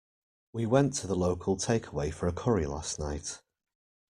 [0.51, 3.39] We went to the local takeaway for a curry last night